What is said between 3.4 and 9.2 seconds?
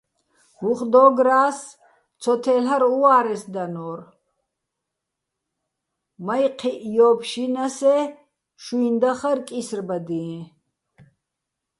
დანო́რ, მაჲჴიჸ ჲო́ფშჲინასე́, შუჲნი̆